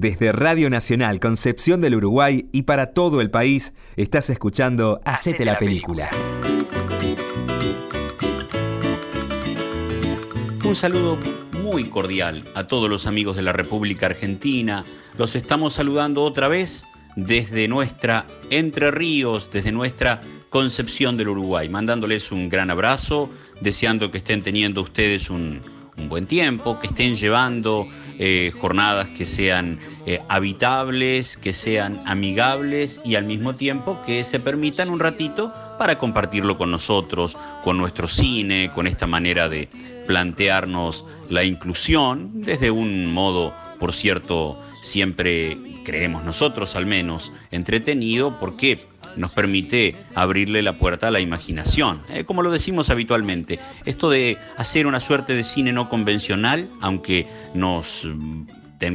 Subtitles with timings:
[0.00, 5.58] Desde Radio Nacional Concepción del Uruguay y para todo el país, estás escuchando Hacete la
[5.58, 6.08] película.
[10.64, 11.18] Un saludo
[11.64, 14.84] muy cordial a todos los amigos de la República Argentina.
[15.16, 16.84] Los estamos saludando otra vez
[17.16, 23.30] desde nuestra Entre Ríos, desde nuestra Concepción del Uruguay, mandándoles un gran abrazo,
[23.60, 25.60] deseando que estén teniendo ustedes un,
[25.96, 27.88] un buen tiempo, que estén llevando
[28.18, 34.40] eh, jornadas que sean eh, habitables, que sean amigables y al mismo tiempo que se
[34.40, 39.68] permitan un ratito para compartirlo con nosotros, con nuestro cine, con esta manera de
[40.08, 48.78] plantearnos la inclusión desde un modo, por cierto, siempre creemos nosotros al menos, entretenido, porque
[49.16, 52.02] nos permite abrirle la puerta a la imaginación.
[52.10, 57.26] Eh, como lo decimos habitualmente, esto de hacer una suerte de cine no convencional, aunque
[57.54, 58.06] nos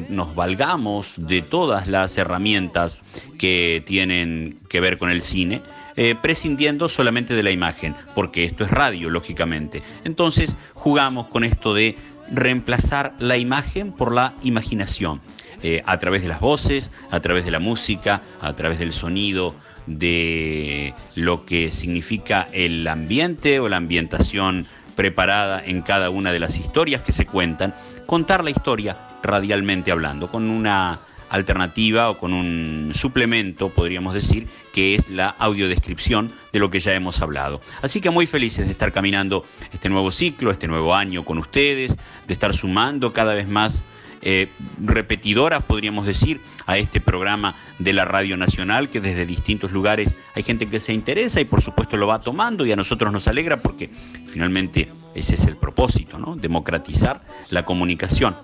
[0.09, 2.99] nos valgamos de todas las herramientas
[3.37, 5.61] que tienen que ver con el cine,
[5.95, 9.83] eh, prescindiendo solamente de la imagen, porque esto es radio, lógicamente.
[10.05, 11.97] Entonces jugamos con esto de
[12.31, 15.21] reemplazar la imagen por la imaginación,
[15.61, 19.55] eh, a través de las voces, a través de la música, a través del sonido,
[19.87, 26.57] de lo que significa el ambiente o la ambientación preparada en cada una de las
[26.57, 27.73] historias que se cuentan,
[28.05, 34.93] contar la historia radialmente hablando, con una alternativa o con un suplemento, podríamos decir, que
[34.93, 37.59] es la audiodescripción de lo que ya hemos hablado.
[37.81, 41.97] Así que muy felices de estar caminando este nuevo ciclo, este nuevo año con ustedes,
[42.27, 43.83] de estar sumando cada vez más
[44.25, 44.47] eh,
[44.83, 50.43] repetidoras, podríamos decir, a este programa de la Radio Nacional, que desde distintos lugares hay
[50.43, 53.61] gente que se interesa y por supuesto lo va tomando y a nosotros nos alegra
[53.61, 53.89] porque
[54.27, 56.35] finalmente ese es el propósito, ¿no?
[56.35, 58.35] Democratizar la comunicación.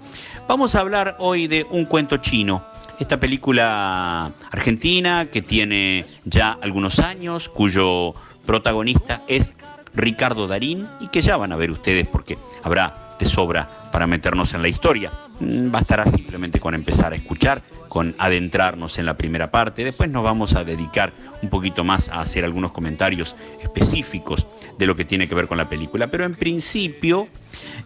[0.47, 2.64] Vamos a hablar hoy de un cuento chino.
[2.99, 8.14] Esta película argentina que tiene ya algunos años, cuyo
[8.45, 9.55] protagonista es
[9.93, 14.54] Ricardo Darín y que ya van a ver ustedes porque habrá de sobra para meternos
[14.54, 15.11] en la historia.
[15.39, 19.83] Mm, bastará simplemente con empezar a escuchar, con adentrarnos en la primera parte.
[19.83, 24.45] Después nos vamos a dedicar un poquito más a hacer algunos comentarios específicos
[24.78, 26.08] de lo que tiene que ver con la película.
[26.08, 27.28] Pero en principio,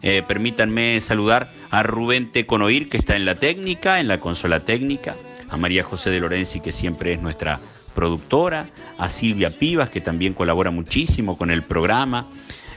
[0.01, 5.15] eh, permítanme saludar a Rubén Teconoir, que está en la técnica, en la consola técnica,
[5.49, 7.59] a María José de Lorenzi, que siempre es nuestra
[7.93, 8.65] productora,
[8.97, 12.27] a Silvia Pivas, que también colabora muchísimo con el programa,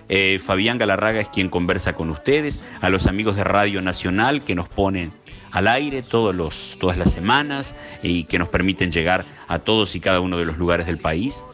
[0.09, 4.55] eh, Fabián Galarraga es quien conversa con ustedes, a los amigos de Radio Nacional que
[4.55, 5.13] nos ponen
[5.53, 10.01] al aire todos los, todas las semanas y que nos permiten llegar a todos y
[10.01, 11.45] cada uno de los lugares del país.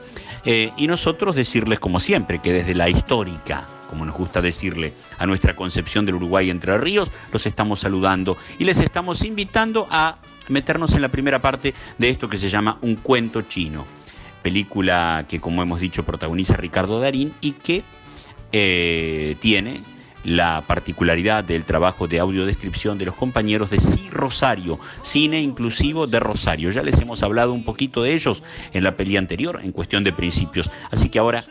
[0.45, 5.27] Eh, y nosotros decirles como siempre que desde la histórica, como nos gusta decirle a
[5.27, 10.17] nuestra concepción del Uruguay Entre Ríos, los estamos saludando y les estamos invitando a
[10.49, 13.87] meternos en la primera parte de esto que se llama Un cuento chino,
[14.43, 17.85] película que como hemos dicho protagoniza Ricardo Darín y que
[18.53, 19.83] eh, tiene
[20.25, 26.21] la particularidad del trabajo de audiodescripción de los compañeros de Sí Rosario, Cine Inclusivo de
[26.21, 26.71] Rosario.
[26.71, 28.43] Ya les hemos hablado un poquito de ellos
[28.73, 30.71] en la peli anterior, en cuestión de principios.
[30.91, 31.45] Así que ahora,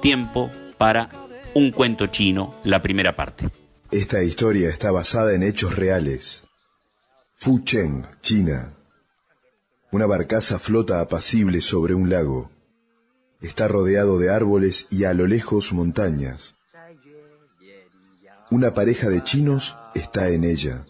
[0.00, 1.08] tiempo para
[1.54, 3.48] un cuento chino, la primera parte.
[3.90, 6.44] Esta historia está basada en hechos reales.
[7.36, 8.74] Fucheng, China.
[9.90, 12.50] Una barcaza flota apacible sobre un lago.
[13.40, 16.54] Está rodeado de árboles y a lo lejos montañas.
[18.50, 20.84] Una pareja de chinos está en ella.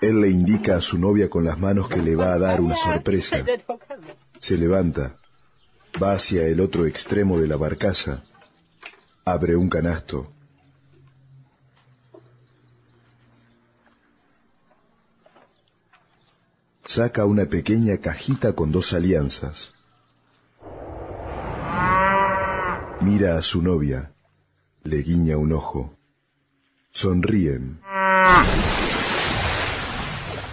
[0.00, 2.76] Él le indica a su novia con las manos que le va a dar una
[2.76, 3.44] sorpresa.
[4.38, 5.16] Se levanta,
[6.02, 8.22] va hacia el otro extremo de la barcaza,
[9.24, 10.32] abre un canasto.
[16.84, 19.74] Saca una pequeña cajita con dos alianzas.
[23.02, 24.14] Mira a su novia,
[24.84, 25.97] le guiña un ojo.
[26.98, 27.78] Sonríen.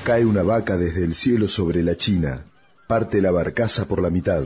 [0.04, 2.46] Cae una vaca desde el cielo sobre la china,
[2.86, 4.44] parte la barcaza por la mitad.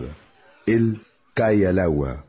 [0.65, 2.23] Él cae al agua.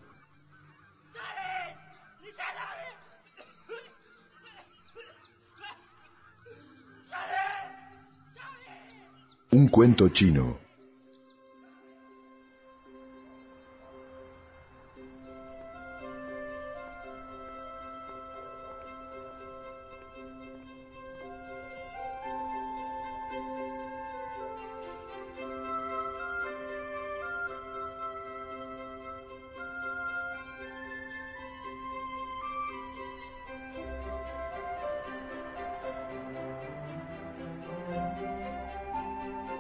[9.52, 10.58] Un cuento chino.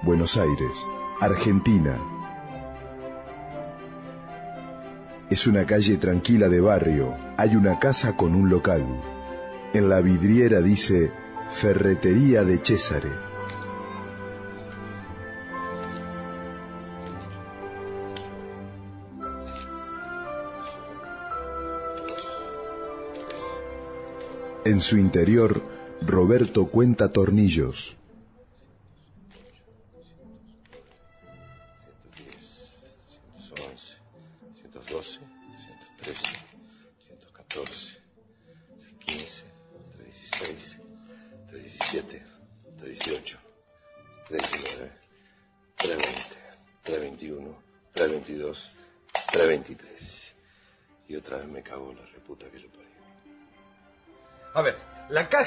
[0.02, 0.78] Buenos Aires,
[1.20, 2.00] Argentina.
[5.28, 7.14] Es una calle tranquila de barrio.
[7.36, 8.82] Hay una casa con un local.
[9.74, 11.12] En la vidriera dice
[11.50, 13.10] Ferretería de Césare.
[24.64, 25.60] En su interior,
[26.00, 27.99] Roberto cuenta tornillos.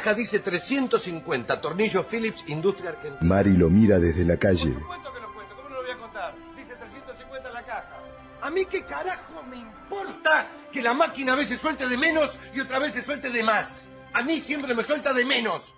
[0.04, 3.20] Caja dice 350 tornillos Philips Industria Argentina.
[3.22, 4.74] Mari lo mira desde la calle.
[4.74, 6.36] cuento que lo cuento, ¿cómo no lo voy a contar?
[6.58, 8.00] Dice 350 en la caja.
[8.42, 12.60] ¿A mí qué carajo me importa que la máquina a veces suelte de menos y
[12.60, 13.86] otra vez se suelte de más?
[14.12, 15.74] A mí siempre me suelta de menos.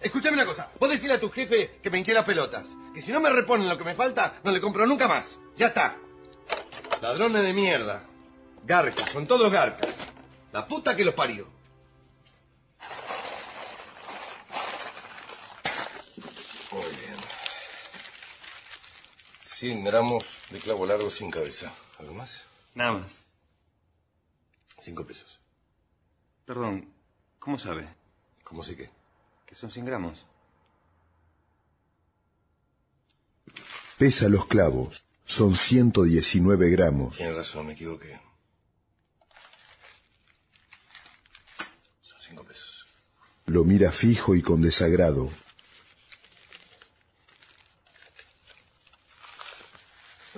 [0.00, 3.12] Escúchame una cosa, vos decirle a tu jefe que me hinché las pelotas, que si
[3.12, 5.38] no me reponen lo que me falta, no le compro nunca más.
[5.56, 5.96] Ya está.
[7.00, 8.02] Ladrones de mierda.
[8.64, 9.94] Garcas, son todos garcas.
[10.52, 11.60] La puta que los parió.
[16.72, 17.16] Muy bien.
[19.60, 21.70] 100 gramos de clavo largo sin cabeza.
[21.98, 22.44] ¿Algo más?
[22.74, 23.14] Nada más.
[24.78, 25.38] Cinco pesos.
[26.46, 26.90] Perdón,
[27.38, 27.86] ¿cómo sabe?
[28.42, 28.88] ¿Cómo sé qué?
[29.44, 30.24] Que son 100 gramos.
[33.98, 35.04] Pesa los clavos.
[35.26, 37.18] Son 119 gramos.
[37.18, 38.18] Tienes razón, me equivoqué.
[42.00, 42.86] Son cinco pesos.
[43.44, 45.28] Lo mira fijo y con desagrado.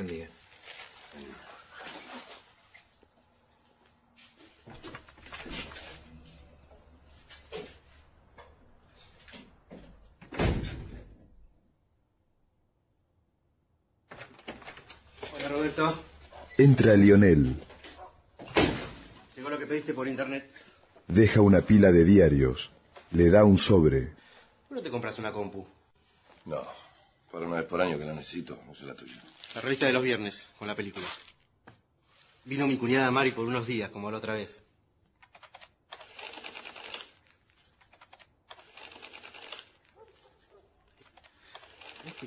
[0.03, 0.29] Buen día.
[15.35, 15.95] Hola Roberto,
[16.59, 17.57] Entra Lionel.
[19.37, 20.51] llegó lo que pediste por internet.
[21.09, 22.71] Deja una pila de diarios.
[23.13, 24.13] Le da un sobre.
[24.69, 25.67] ¿Por no te compras una compu?
[26.47, 26.63] No,
[27.31, 29.23] para una vez por año que la necesito, no sé la tuya.
[29.55, 31.07] La revista de los viernes, con la película.
[32.45, 34.63] Vino mi cuñada Mari por unos días, como la otra vez.
[42.07, 42.27] Es que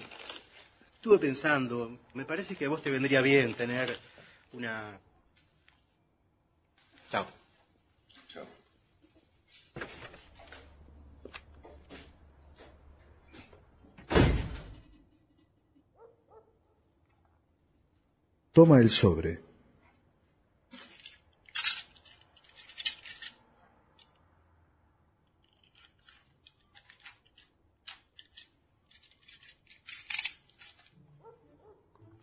[1.05, 3.95] Estuve pensando, me parece que a vos te vendría bien tener
[4.53, 4.99] una...
[7.11, 7.25] Chao.
[7.25, 7.44] Chao.
[18.55, 19.41] Toma el sobre.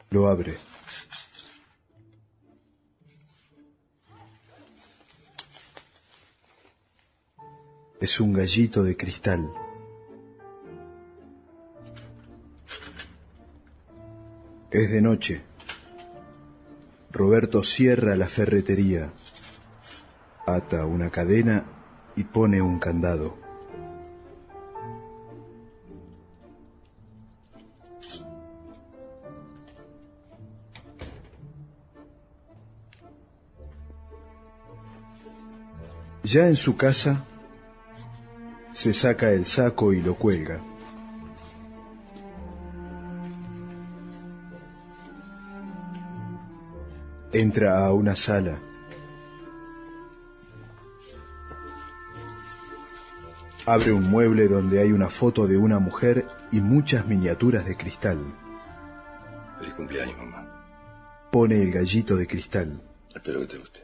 [0.08, 0.56] Lo abre.
[8.00, 9.52] Es un gallito de cristal.
[14.70, 15.51] Es de noche.
[17.12, 19.12] Roberto cierra la ferretería,
[20.46, 21.62] ata una cadena
[22.16, 23.36] y pone un candado.
[36.24, 37.26] Ya en su casa,
[38.72, 40.71] se saca el saco y lo cuelga.
[47.32, 48.58] Entra a una sala.
[53.64, 58.18] Abre un mueble donde hay una foto de una mujer y muchas miniaturas de cristal.
[59.58, 61.28] Feliz cumpleaños, mamá.
[61.30, 62.82] Pone el gallito de cristal.
[63.14, 63.80] Espero que te guste.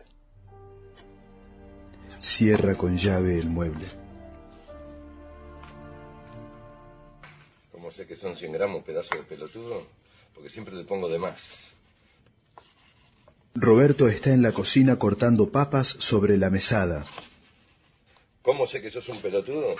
[2.21, 3.87] Cierra con llave el mueble.
[7.73, 9.87] ¿Cómo sé que son 100 gramos, pedazo de pelotudo?
[10.35, 11.69] Porque siempre le pongo de más.
[13.61, 17.05] Roberto está en la cocina cortando papas sobre la mesada.
[18.41, 19.75] ¿Cómo sé que sos un pelotudo?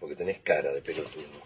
[0.00, 1.42] Porque tenés cara de pelotudo.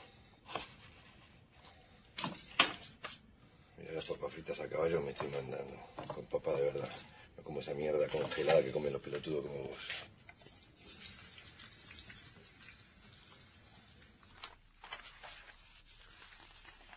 [3.77, 5.77] Mira las papas fritas a caballo me estoy mandando.
[6.15, 6.89] Con papa de verdad.
[7.37, 9.79] No como esa mierda congelada que comen los pelotudos como vos.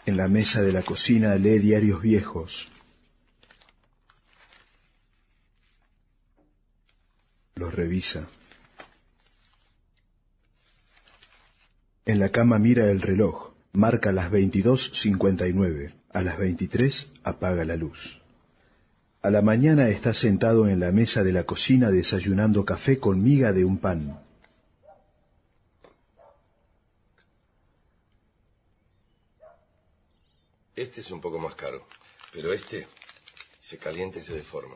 [0.05, 2.67] En la mesa de la cocina lee diarios viejos.
[7.71, 8.27] Revisa.
[12.05, 13.51] En la cama mira el reloj.
[13.73, 15.93] Marca las 22.59.
[16.13, 18.21] A las 23 apaga la luz.
[19.21, 23.53] A la mañana está sentado en la mesa de la cocina desayunando café con miga
[23.53, 24.19] de un pan.
[30.75, 31.87] Este es un poco más caro,
[32.33, 32.87] pero este
[33.59, 34.75] se calienta y se deforma.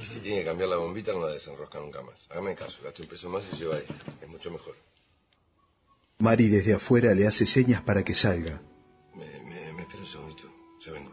[0.00, 2.26] Y si tiene que cambiar la bombita, no la desenrosca nunca más.
[2.30, 3.92] Hágame caso, gaste un peso más y lleva este.
[4.22, 4.74] Es mucho mejor.
[6.18, 8.62] Mari desde afuera le hace señas para que salga.
[9.14, 10.44] Me, me, me espera un segundito.
[10.84, 11.12] Ya vengo.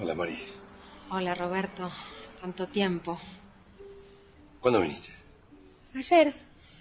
[0.00, 0.38] Hola, Mari.
[1.10, 1.90] Hola, Roberto.
[2.40, 3.18] Tanto tiempo.
[4.60, 5.10] ¿Cuándo viniste?
[5.94, 6.34] Ayer.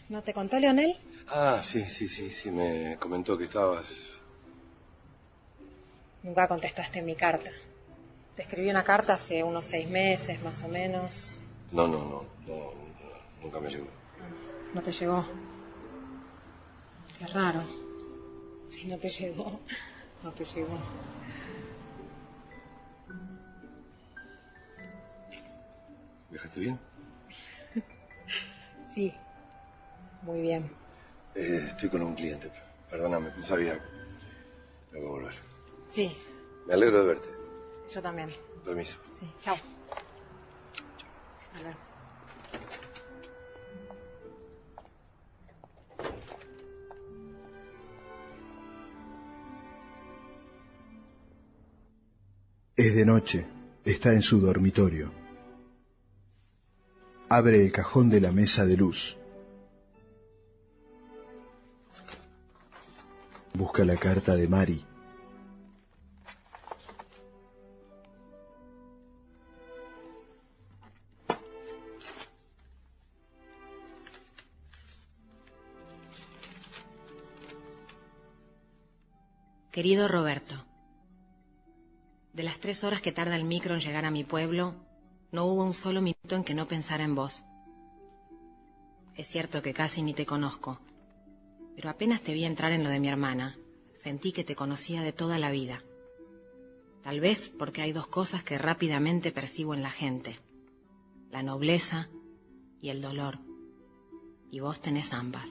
[0.10, 0.96] ¿No te contó Leonel?
[1.30, 2.52] Ah, sí, sí, sí, sí.
[2.52, 3.92] Me comentó que estabas...
[6.24, 7.52] Nunca contestaste mi carta.
[8.36, 11.32] Te escribí una carta hace unos seis meses, más o menos.
[11.72, 12.24] No, no, no.
[12.48, 13.88] no, no, nunca me llegó.
[14.74, 15.26] ¿No te llegó?
[17.18, 17.64] Qué raro.
[18.70, 19.60] Si no te llegó,
[20.24, 20.80] no te llegó.
[26.30, 26.80] ¿Viajaste bien?
[28.94, 29.14] Sí.
[30.24, 30.72] Muy bien.
[31.38, 32.52] Eh, estoy con un cliente.
[32.90, 33.74] Perdóname, no sabía.
[34.92, 35.34] Tengo que volver.
[35.92, 36.18] Sí,
[36.66, 37.30] Me alegro de verte.
[37.94, 38.34] yo también.
[38.66, 38.98] Permiso.
[39.20, 39.56] Sí, chao.
[39.56, 39.66] Hasta
[41.62, 41.78] luego.
[52.76, 53.46] Es de noche.
[53.84, 55.12] Está en su dormitorio.
[57.30, 59.18] Abre el cajón de la mesa de luz.
[63.58, 64.86] Busca la carta de Mari.
[79.72, 80.64] Querido Roberto,
[82.34, 84.76] de las tres horas que tarda el micro en llegar a mi pueblo,
[85.32, 87.44] no hubo un solo minuto en que no pensara en vos.
[89.16, 90.80] Es cierto que casi ni te conozco,
[91.78, 93.56] pero apenas te vi entrar en lo de mi hermana,
[94.02, 95.84] sentí que te conocía de toda la vida.
[97.04, 100.40] Tal vez porque hay dos cosas que rápidamente percibo en la gente,
[101.30, 102.10] la nobleza
[102.82, 103.38] y el dolor,
[104.50, 105.48] y vos tenés ambas.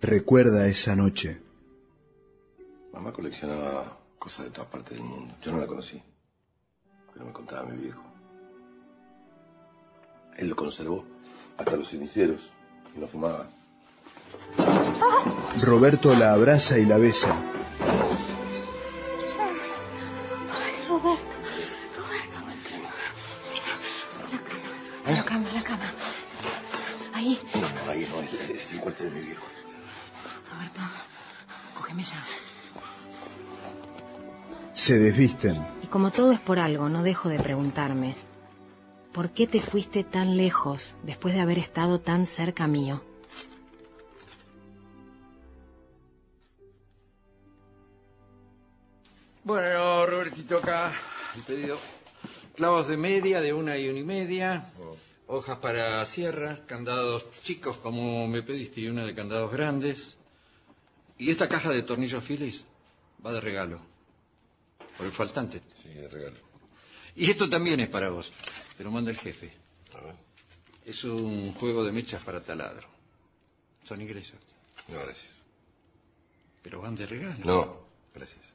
[0.00, 1.40] Recuerda esa noche.
[2.92, 5.34] Mamá coleccionaba cosas de todas partes del mundo.
[5.42, 6.00] Yo no la conocí.
[7.12, 8.04] Pero me contaba mi viejo.
[10.36, 11.04] Él lo conservó
[11.56, 12.48] hasta los ceniceros
[12.94, 13.50] y no fumaba.
[15.62, 17.34] Roberto la abraza y la besa.
[20.88, 21.34] Roberto,
[21.96, 22.38] Roberto.
[25.06, 25.92] La cama, en la cama.
[27.12, 27.38] Ahí.
[27.54, 29.44] No, ahí no, es, es el cuarto de mi viejo.
[30.52, 30.80] Roberto,
[31.76, 32.24] cógeme ya.
[34.74, 35.64] Se desvisten.
[35.82, 38.16] Y como todo es por algo, no dejo de preguntarme,
[39.12, 43.02] ¿por qué te fuiste tan lejos después de haber estado tan cerca mío?
[49.44, 50.90] Bueno, Robertito, acá
[51.36, 51.78] el pedido.
[52.56, 54.72] Clavos de media, de una y una y media.
[55.26, 60.16] Hojas para sierra, candados chicos como me pediste y una de candados grandes.
[61.18, 62.64] Y esta caja de tornillos Phillips
[63.24, 63.80] va de regalo.
[64.96, 65.60] Por el faltante.
[65.74, 66.38] Sí, de regalo.
[67.14, 68.32] Y esto también es para vos.
[68.78, 69.52] Te lo manda el jefe.
[69.94, 70.14] A ver.
[70.86, 72.88] Es un juego de mechas para taladro.
[73.86, 74.38] Son ingresos.
[74.88, 75.36] No, gracias.
[76.62, 77.44] Pero van de regalo.
[77.44, 78.53] No, gracias.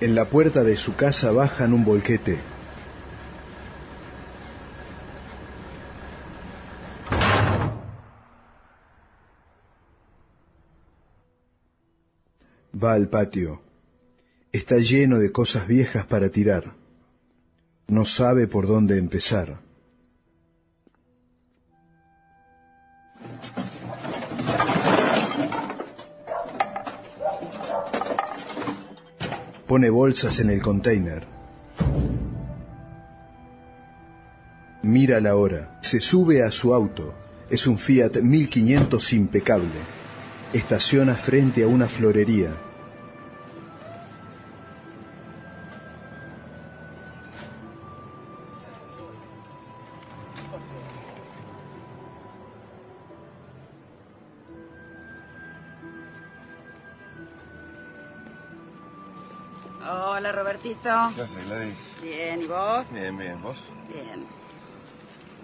[0.00, 2.38] En la puerta de su casa bajan un volquete.
[12.80, 13.60] Va al patio.
[14.52, 16.74] Está lleno de cosas viejas para tirar.
[17.88, 19.67] No sabe por dónde empezar.
[29.68, 31.26] Pone bolsas en el container.
[34.82, 35.78] Mira la hora.
[35.82, 37.14] Se sube a su auto.
[37.50, 39.78] Es un Fiat 1500 impecable.
[40.54, 42.48] Estaciona frente a una florería.
[61.14, 61.74] ¿Qué haces, Gladys?
[62.02, 62.86] Bien, ¿y vos?
[62.92, 63.42] Bien, bien.
[63.42, 63.58] ¿Vos?
[63.88, 64.24] Bien,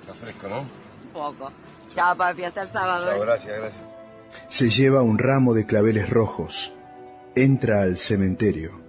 [0.00, 0.60] Está fresco, ¿no?
[0.60, 1.50] un poco.
[1.94, 3.06] Chao, papi, hasta el sábado.
[3.06, 3.20] Chao, ¿eh?
[3.26, 3.82] gracias, gracias.
[4.48, 6.72] Se lleva un ramo de claveles rojos.
[7.36, 8.80] Entra al cementerio.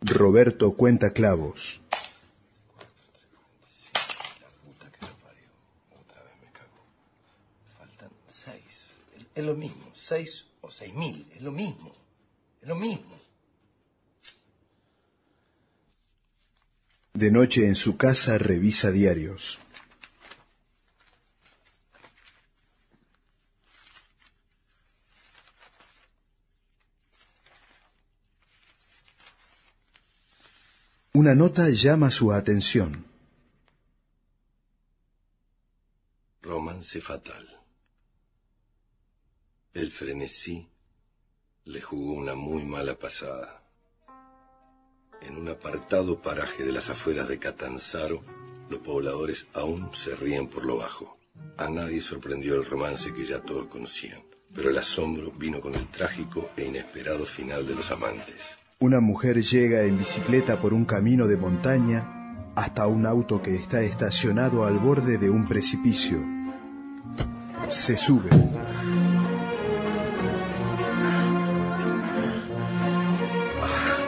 [0.00, 1.80] Roberto cuenta clavos.
[3.94, 5.48] La puta que lo parió.
[6.00, 6.82] Otra vez me cago.
[7.78, 8.88] Faltan seis.
[9.34, 9.91] Es lo mismo.
[10.02, 11.26] Seis o seis mil.
[11.32, 11.94] Es lo mismo.
[12.60, 13.16] Es lo mismo.
[17.12, 19.60] De noche en su casa revisa diarios.
[31.12, 33.04] Una nota llama su atención.
[36.40, 37.61] Romance fatal.
[39.74, 40.68] El frenesí
[41.64, 43.62] le jugó una muy mala pasada.
[45.22, 48.20] En un apartado paraje de las afueras de Catanzaro,
[48.68, 51.16] los pobladores aún se ríen por lo bajo.
[51.56, 54.20] A nadie sorprendió el romance que ya todos conocían,
[54.54, 58.36] pero el asombro vino con el trágico e inesperado final de los amantes.
[58.78, 63.80] Una mujer llega en bicicleta por un camino de montaña hasta un auto que está
[63.80, 66.22] estacionado al borde de un precipicio.
[67.70, 68.28] Se sube.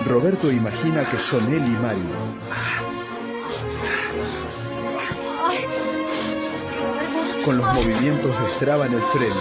[0.07, 2.03] Roberto imagina que son él y Mari.
[7.45, 9.41] Con los movimientos destraban el freno.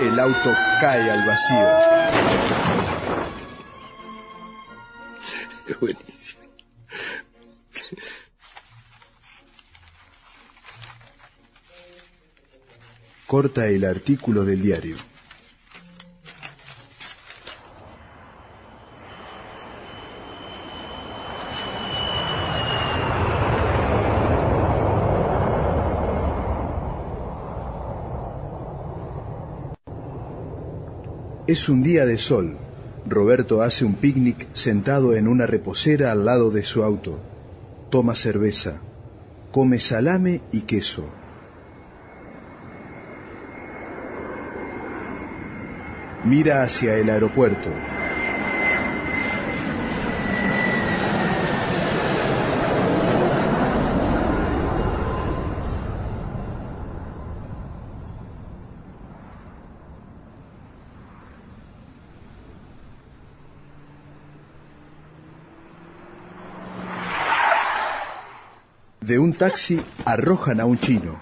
[0.00, 1.68] El auto cae al vacío.
[5.68, 6.42] Es buenísimo.
[13.26, 14.96] Corta el artículo del diario.
[31.46, 32.56] Es un día de sol.
[33.08, 37.20] Roberto hace un picnic sentado en una reposera al lado de su auto.
[37.88, 38.80] Toma cerveza.
[39.52, 41.04] Come salame y queso.
[46.24, 47.95] Mira hacia el aeropuerto.
[69.06, 71.20] De un taxi arrojan a un chino.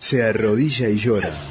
[0.00, 1.49] Se arrodilla y llora.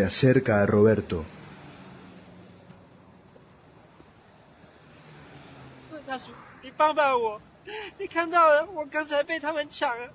[0.00, 1.24] Se acerca a Roberto.
[6.06, 6.30] 大叔，
[6.62, 7.38] 你帮帮我！
[7.98, 10.08] 你看到了，我刚才被他们抢了。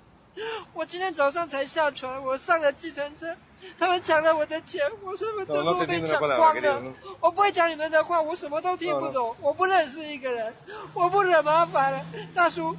[0.72, 3.32] 我今天早上才下船，我上了计程车，
[3.78, 6.82] 他们抢了我的钱，我什么 No, no 都 te 被抢光.了.
[7.20, 10.52] 我不会讲你们的话，我什么都听不懂，我不认识一个人，
[10.94, 12.76] 我不惹麻烦了，大叔。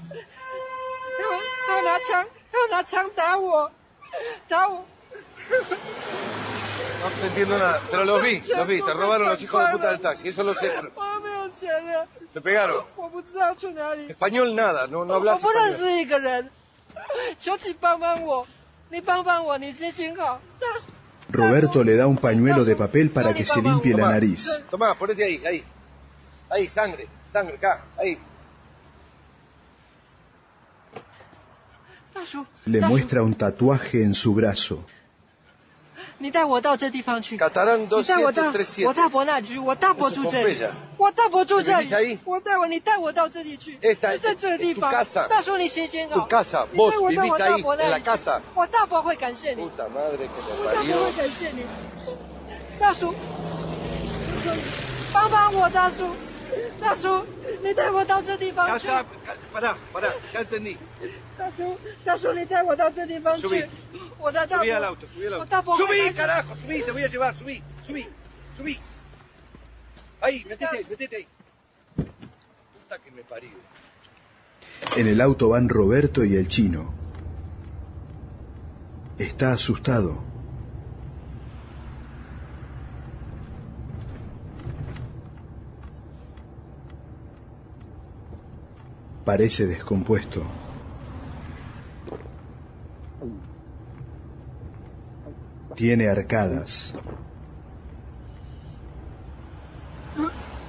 [1.19, 3.71] 他们他们拿枪，他们拿枪打我，
[4.49, 4.85] 打我。
[6.99, 9.99] No te entiendo nada, pero los vi, los vi, te robaron los hijos de puta del
[9.99, 10.71] taxi, eso lo sé.
[12.33, 12.83] Te pegaron.
[14.07, 16.51] Español nada, no, no hablas español.
[21.29, 24.49] Roberto le da un pañuelo de papel para que se limpie la nariz.
[24.69, 25.63] Tomá, ponete ahí, ahí.
[26.49, 28.17] Ahí, sangre, sangre, acá, ahí.
[32.65, 34.85] Le muestra un tatuaje en su brazo.
[36.19, 37.35] 你带我到这地方去。
[37.35, 37.47] 你带
[38.17, 38.85] 我到 237.
[38.85, 40.57] 我大伯那去，我大伯住这里
[40.97, 42.19] 我大伯住这里。
[42.25, 43.77] 我带我，你带我到这里去。
[43.81, 44.91] Esta 在这个地方
[45.29, 46.27] 大叔你行行好。
[46.71, 48.09] 你带我到我大伯那里去
[48.55, 51.65] 我大伯会感谢你我大伯会感谢你。
[52.79, 53.13] 大叔，
[55.13, 56.09] 帮帮我，大叔，
[56.80, 57.24] 大叔，
[57.62, 58.88] 你带我到这地 Ya 方去。
[58.88, 59.04] está,
[59.52, 60.76] pará, pará, ya entendí.
[61.38, 63.68] 大叔，大叔，你带我到这地方去 Subí.。
[64.18, 65.46] 我的大伯， Subí al auto, subí al 我 auto.
[65.46, 68.06] 大伯会 Subí, 担心 carajo, subí, te voy a llevar, subí, subí,
[68.56, 68.78] subí.
[70.20, 71.26] Ahí, metete, metete ahí.
[71.96, 73.50] Puta que me parió.
[74.96, 76.92] En el auto van Roberto y el chino.
[79.18, 80.25] Está asustado.
[89.27, 90.41] Parece descompuesto.
[95.75, 96.93] Tiene arcadas.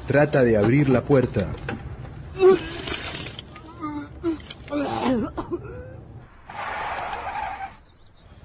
[0.09, 1.47] Trata de abrir la puerta.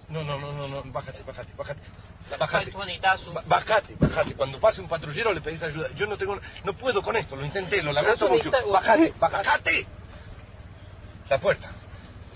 [0.09, 1.81] No, no, no, no, no, bájate, bájate, bájate.
[2.37, 2.71] Bájate.
[3.47, 4.35] Bájate, bájate.
[4.35, 5.87] Cuando pase un patrullero le pedís ayuda.
[5.95, 8.51] Yo no tengo, no puedo con esto, lo intenté, lo lamento mucho.
[8.71, 9.87] Bájate, bájate.
[11.29, 11.71] La puerta.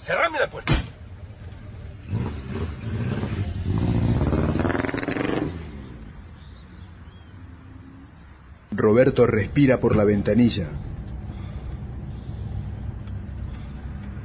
[0.06, 0.74] Cerrame la puerta.
[8.72, 10.68] Roberto respira por la ventanilla.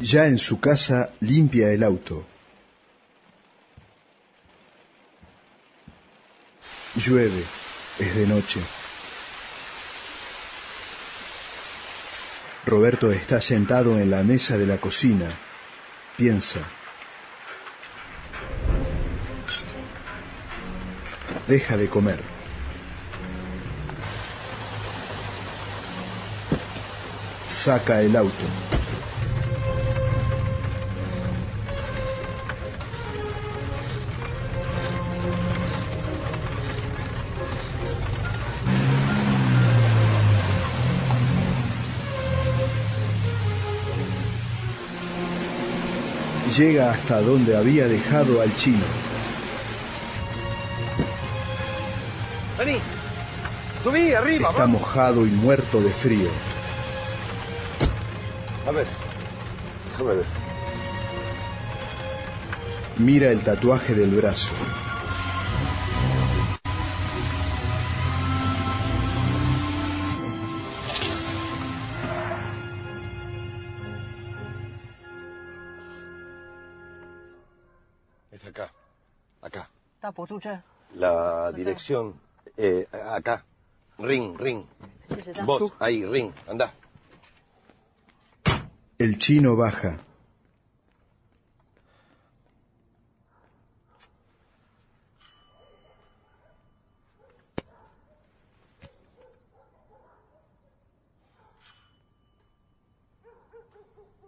[0.01, 2.27] Ya en su casa limpia el auto.
[6.97, 7.43] Llueve,
[7.99, 8.61] es de noche.
[12.73, 15.39] Roberto está sentado en la mesa de la cocina.
[16.17, 16.61] Piensa.
[21.47, 22.21] Deja de comer.
[27.47, 28.72] Saca el auto.
[46.57, 48.85] Llega hasta donde había dejado al chino.
[52.59, 52.79] Vení.
[53.83, 54.81] Subí, arriba, Está vamos.
[54.81, 56.29] mojado y muerto de frío.
[58.67, 58.87] A ver.
[59.93, 60.27] Déjame ver.
[62.99, 64.51] Mira el tatuaje del brazo.
[81.53, 82.15] dirección
[82.57, 83.45] eh, acá.
[83.99, 84.65] Ring, ring.
[85.45, 86.75] Vos, ahí, ring, anda.
[88.99, 89.99] El chino baja.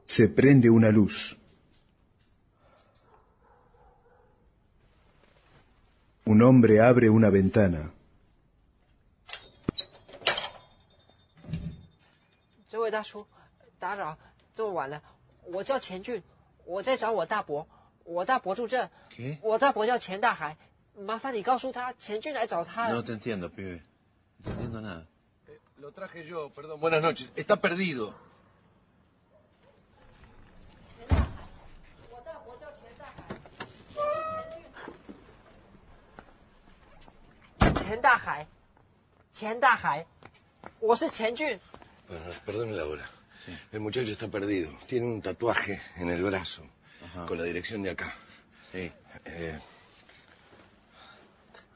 [0.06, 1.36] Se prende una luz.
[6.44, 7.90] hombre abre una ventana.
[19.08, 19.38] ¿Qué?
[22.92, 23.82] No te entiendo, pibe.
[24.44, 25.06] No entiendo nada.
[25.46, 26.80] Eh, lo traje yo, perdón.
[26.80, 27.30] Buenas noches.
[27.36, 28.14] Está perdido.
[37.93, 38.45] 海，钱大海，
[39.33, 40.05] 钱大海，
[40.79, 41.59] 我是钱俊。
[42.07, 43.05] Bueno, perdone la hora.
[43.71, 44.71] El muchacho está perdido.
[44.87, 46.63] Tiene un tatuaje en el brazo.
[47.27, 48.13] Con la dirección de acá.
[48.71, 48.91] Sí.
[49.25, 49.59] Eh,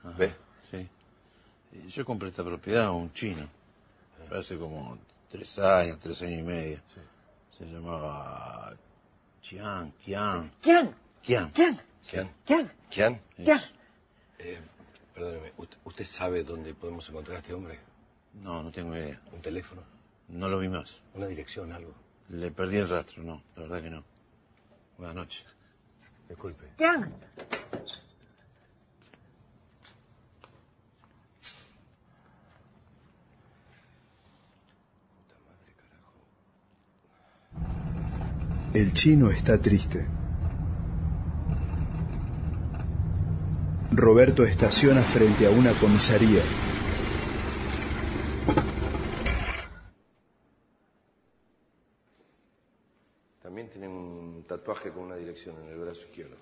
[0.04, 0.36] Ajá, ¿Ve?
[0.70, 0.88] Sí.
[1.72, 3.48] Y Yo compré esta propiedad a un chino.
[4.32, 4.98] Hace como
[5.32, 6.80] tres años, tres años y medio.
[7.58, 8.74] Se llamaba
[9.42, 10.52] Chiang, Kian.
[10.62, 10.96] ¿Quién?
[11.22, 11.52] Kian.
[11.52, 11.80] ¿Quién?
[12.10, 12.30] ¿Quién?
[12.46, 12.72] ¿Quién?
[12.90, 13.22] ¿Quién?
[13.36, 13.62] ¿Quién?
[14.40, 14.60] Eh,
[15.19, 17.79] perdóneme, ¿usted, usted sabe dónde podemos encontrar a este hombre?
[18.35, 19.21] No, no tengo idea.
[19.33, 19.83] ¿Un teléfono?
[20.29, 21.01] No lo vi más.
[21.15, 21.93] ¿Una dirección, algo?
[22.29, 23.43] Le perdí el rastro, no.
[23.57, 24.05] La verdad que no.
[24.97, 25.45] Buenas noches.
[26.29, 26.67] Disculpe.
[26.77, 27.13] ¿Quién?
[38.75, 40.18] El chino está triste.
[43.99, 46.41] Roberto estaciona frente a una comisaría.
[53.43, 56.37] También tiene un tatuaje con una dirección en el brazo izquierdo.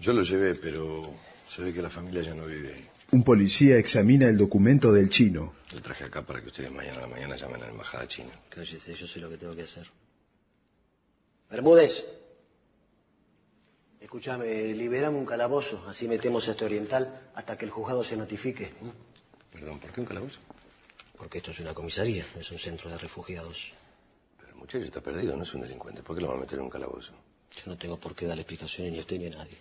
[0.00, 1.02] Yo lo llevé, pero
[1.48, 2.88] se ve que la familia ya no vive ahí.
[3.12, 5.54] Un policía examina el documento del chino.
[5.72, 8.32] Lo traje acá para que ustedes mañana a la mañana llamen a la embajada china.
[8.48, 9.86] Cállese, yo sé lo que tengo que hacer.
[11.48, 12.04] Bermúdez.
[14.06, 18.72] Escúchame, liberame un calabozo, así metemos a este oriental hasta que el juzgado se notifique.
[19.50, 20.38] Perdón, ¿por qué un calabozo?
[21.18, 23.72] Porque esto es una comisaría, no es un centro de refugiados.
[24.38, 26.04] Pero el muchacho está perdido, no es un delincuente.
[26.04, 27.14] ¿Por qué lo va a meter en un calabozo?
[27.50, 29.58] Yo no tengo por qué darle explicaciones ni a usted ni a nadie.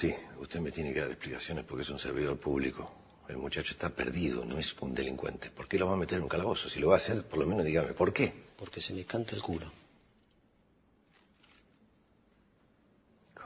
[0.00, 2.90] Sí, usted me tiene que dar explicaciones porque es un servidor público.
[3.28, 5.50] El muchacho está perdido, no es un delincuente.
[5.50, 6.70] ¿Por qué lo va a meter en un calabozo?
[6.70, 8.32] Si lo va a hacer, por lo menos dígame, ¿por qué?
[8.56, 9.70] Porque se me canta el culo.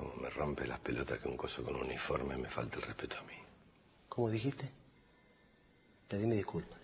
[0.00, 3.34] Como rompe las pelotas que un coso con uniforme me falta el respeto a mí.
[4.08, 4.70] ¿Cómo dijiste?
[6.08, 6.79] Pedime disculpas.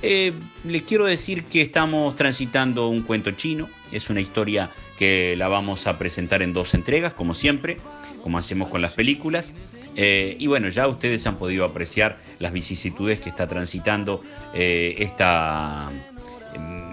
[0.00, 0.32] Eh,
[0.64, 3.68] les quiero decir que estamos transitando un cuento chino.
[3.90, 7.78] Es una historia que la vamos a presentar en dos entregas, como siempre,
[8.22, 9.54] como hacemos con las películas.
[10.00, 14.20] Eh, y bueno, ya ustedes han podido apreciar las vicisitudes que está transitando
[14.54, 15.90] eh, esta,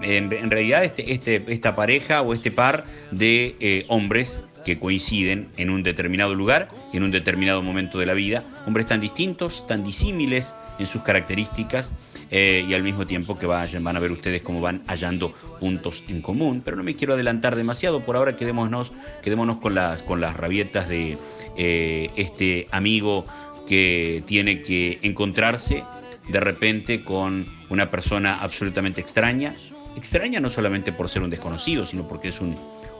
[0.02, 5.84] en, realidad este, este, esta pareja o este par de hombres que coinciden en un
[5.84, 10.56] determinado lugar y en un determinado momento de la vida, hombres tan distintos, tan disímiles
[10.80, 11.92] en sus características
[12.32, 16.02] eh, y al mismo tiempo que vayan, van a ver ustedes cómo van hallando puntos
[16.08, 16.62] en común.
[16.64, 18.92] Pero no me quiero adelantar demasiado, por ahora quedémonos,
[19.22, 21.16] quedémonos con, las, con las rabietas de
[21.56, 23.26] eh, este amigo
[23.66, 25.82] que tiene que encontrarse
[26.28, 29.54] de repente con una persona absolutamente extraña.
[29.96, 32.54] Extraña no solamente por ser un desconocido, sino porque es un,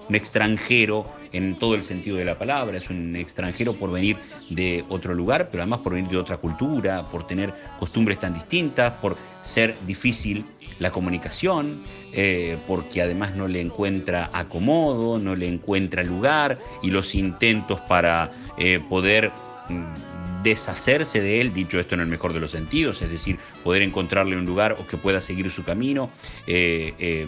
[0.09, 4.17] extranjero en todo el sentido de la palabra, es un extranjero por venir
[4.51, 8.93] de otro lugar, pero además por venir de otra cultura, por tener costumbres tan distintas,
[8.93, 10.45] por ser difícil
[10.79, 17.15] la comunicación, eh, porque además no le encuentra acomodo, no le encuentra lugar y los
[17.15, 19.33] intentos para eh, poder
[19.69, 23.83] mm, deshacerse de él, dicho esto en el mejor de los sentidos, es decir, poder
[23.83, 26.11] encontrarle un lugar o que pueda seguir su camino,
[26.47, 27.27] eh, eh,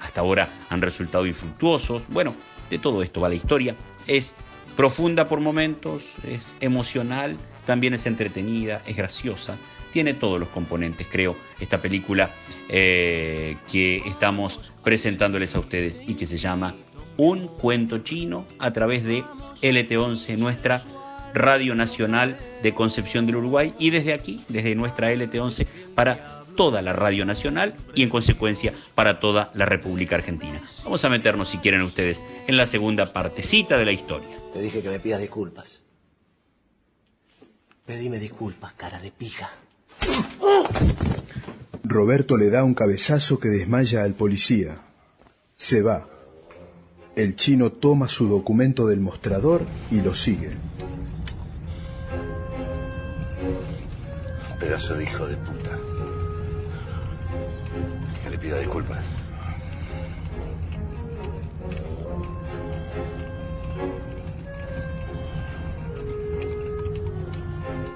[0.00, 2.02] hasta ahora han resultado infructuosos.
[2.08, 2.34] Bueno,
[2.68, 3.76] de todo esto va la historia.
[4.06, 4.34] Es
[4.76, 9.56] profunda por momentos, es emocional, también es entretenida, es graciosa,
[9.92, 12.30] tiene todos los componentes, creo, esta película
[12.68, 16.74] que estamos presentándoles a ustedes y que se llama
[17.18, 19.24] Un cuento chino a través de
[19.60, 20.82] LT11, nuestra
[21.34, 26.92] Radio Nacional de Concepción del Uruguay y desde aquí, desde nuestra LT11, para toda la
[26.92, 30.60] Radio Nacional y en consecuencia para toda la República Argentina.
[30.84, 34.38] Vamos a meternos, si quieren ustedes, en la segunda partecita de la historia.
[34.52, 35.82] Te dije que me pidas disculpas.
[37.86, 39.50] Pedime disculpas, cara de pija.
[41.84, 44.82] Roberto le da un cabezazo que desmaya al policía.
[45.56, 46.17] Se va.
[47.18, 50.52] El chino toma su documento del mostrador y lo sigue.
[54.60, 55.76] Pedazo de hijo de puta.
[58.22, 59.00] Que le pida disculpas.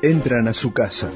[0.02, 1.12] Entran a su casa.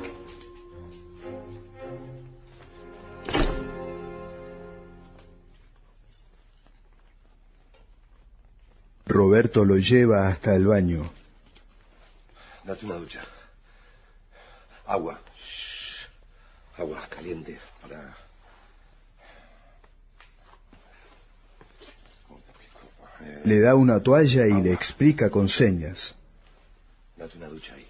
[9.16, 11.10] Roberto lo lleva hasta el baño.
[12.64, 13.22] Date una ducha.
[14.86, 15.18] Agua.
[15.34, 16.06] Shh.
[16.78, 18.16] Agua caliente para...
[23.44, 26.14] Le da una toalla y le explica con señas.
[27.16, 27.85] Date una ducha ahí.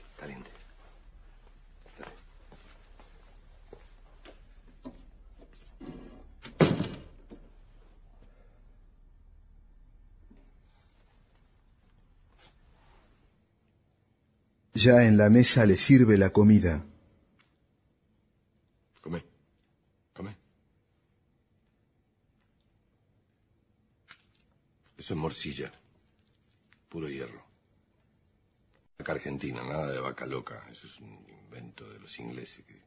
[14.77, 16.85] Ya en la mesa le sirve la comida.
[19.01, 19.25] Come.
[20.13, 20.37] Come.
[24.99, 25.73] Eso es morcilla.
[26.91, 27.43] Puro hierro.
[28.99, 30.63] Acá Argentina, nada de vaca loca.
[30.71, 32.79] Eso es un invento de los ingleses que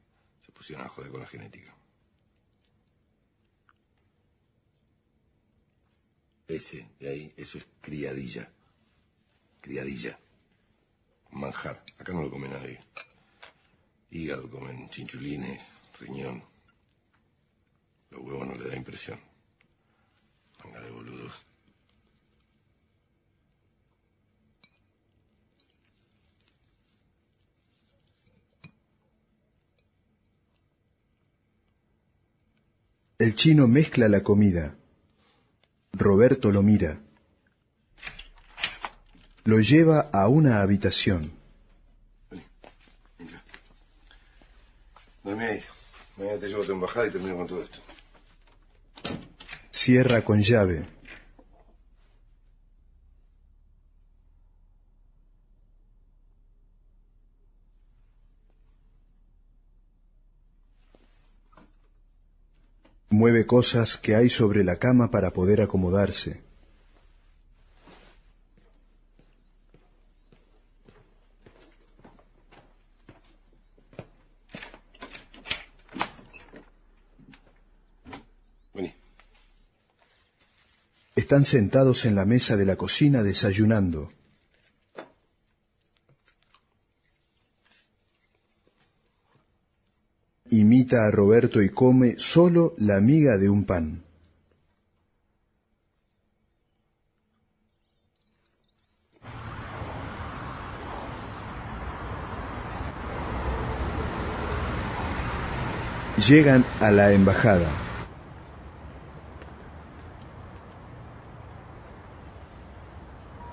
[0.46, 1.74] se pusieron a joder con la genética.
[6.46, 8.48] Ese de ahí, eso es criadilla.
[9.60, 10.16] Criadilla.
[11.32, 11.84] Manjar.
[11.98, 12.80] Acá no lo come nadie.
[14.10, 15.62] Hígado comen chinchulines,
[16.00, 16.42] riñón.
[18.10, 19.20] Los huevos no le da impresión.
[20.64, 21.32] Manga de boludos.
[33.18, 34.76] El chino mezcla la comida.
[35.92, 37.02] Roberto lo mira.
[39.50, 41.22] Lo lleva a una habitación.
[45.24, 45.60] Dormí ahí.
[46.16, 47.78] Mañana te llevo a tu embajada y termino con todo esto.
[49.72, 50.86] Cierra con llave.
[63.08, 66.49] Mueve cosas que hay sobre la cama para poder acomodarse.
[81.30, 84.10] Están sentados en la mesa de la cocina desayunando.
[90.50, 94.02] Imita a Roberto y come solo la miga de un pan.
[106.26, 107.89] Llegan a la embajada.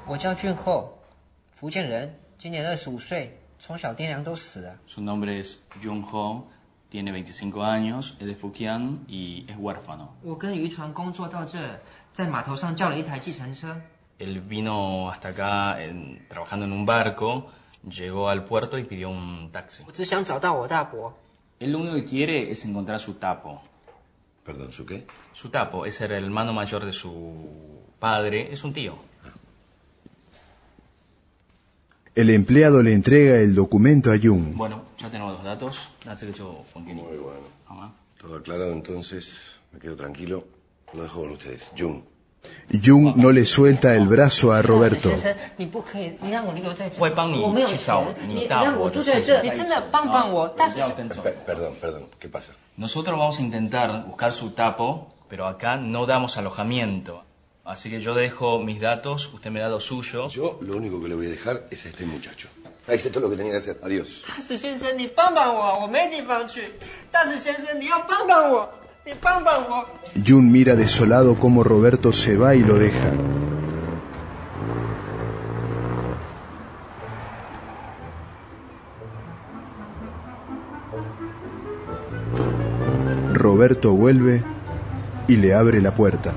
[0.06, 0.98] 我叫俊厚，
[1.54, 4.76] 福建人，今年二十五岁，从小爹娘都死了。
[4.88, 6.44] Su nombre es Jung Ho,
[6.90, 10.08] tiene 25 años, es de Fujian y es huérfano.
[10.22, 11.58] 我跟渔船工作到这，
[12.12, 13.80] 在码头上叫了一台计程车。
[14.18, 17.46] Él vino hasta acá en- trabajando en un barco,
[17.88, 19.82] llegó al puerto y pidió un taxi.
[19.86, 21.12] 我只想找到我大伯。
[21.60, 23.60] Él lo único que quiere es encontrar su tapo.
[24.44, 25.06] Perdón, ¿su qué?
[25.32, 28.96] Su tapo es el hermano mayor de su padre, es un tío.
[32.17, 34.55] El empleado le entrega el documento a Jung.
[34.55, 35.89] Bueno, ya tengo los datos.
[36.73, 37.93] Muy bueno.
[38.19, 39.29] Todo aclarado entonces.
[39.71, 40.43] Me quedo tranquilo.
[40.93, 41.65] Lo dejo con ustedes.
[41.77, 42.01] Jung.
[42.83, 45.11] Jung no le suelta el brazo a Roberto.
[51.45, 52.05] Perdón, perdón.
[52.17, 52.53] ¿Qué pasa?
[52.77, 57.26] Nosotros vamos a intentar buscar su tapo, pero acá no damos alojamiento.
[57.67, 60.33] Así que yo dejo mis datos, usted me da los suyos.
[60.33, 62.47] Yo lo único que le voy a dejar es a este muchacho.
[62.87, 63.77] Ahí está todo lo que tenía que hacer.
[63.83, 64.23] Adiós.
[70.25, 73.11] Jun mira desolado cómo Roberto se va y lo deja.
[83.33, 84.41] Roberto vuelve
[85.27, 86.33] y le abre la puerta.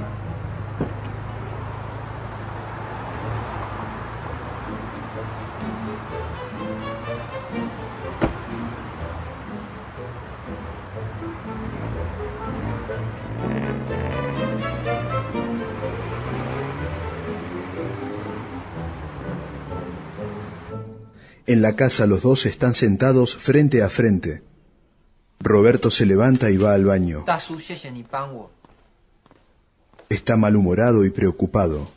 [21.50, 24.44] En la casa los dos están sentados frente a frente.
[25.40, 27.24] Roberto se levanta y va al baño.
[30.08, 31.90] Está malhumorado y preocupado.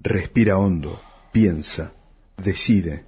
[0.00, 0.98] Respira hondo,
[1.30, 1.92] piensa,
[2.38, 3.04] decide.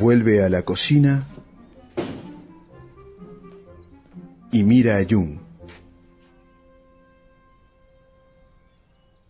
[0.00, 1.26] Vuelve a la cocina
[4.50, 5.38] y mira a Jung.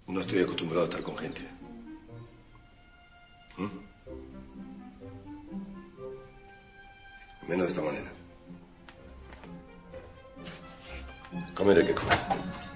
[0.06, 1.40] No estoy acostumbrado a estar con gente.
[3.58, 3.66] ¿Mm?
[7.48, 8.12] Menos de esta manera.
[11.54, 12.18] Comeré que comer.